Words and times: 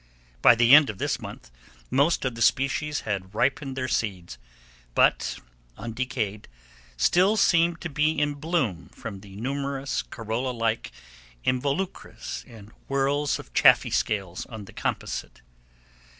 By 0.41 0.55
the 0.55 0.73
end 0.73 0.89
of 0.89 0.97
this 0.97 1.19
month, 1.19 1.51
most 1.91 2.25
of 2.25 2.33
the 2.33 2.41
species 2.41 3.01
had 3.01 3.35
ripened 3.35 3.75
their 3.77 3.87
seeds, 3.87 4.39
but 4.95 5.37
undecayed, 5.77 6.47
still 6.97 7.37
seemed 7.37 7.81
to 7.81 7.87
be 7.89 8.17
in 8.19 8.33
bloom 8.33 8.89
from 8.95 9.19
the 9.19 9.35
numerous 9.35 10.01
corolla 10.01 10.53
like 10.53 10.91
involucres 11.45 12.43
and 12.47 12.71
whorls 12.89 13.37
of 13.37 13.53
chaffy 13.53 13.91
scales 13.91 14.45
of 14.47 14.65
the 14.65 14.73
composite. 14.73 15.43